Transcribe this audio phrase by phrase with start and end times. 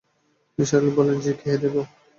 [0.57, 1.75] নিসার আলি বললেন, জ্বি, খেয়ে নেব।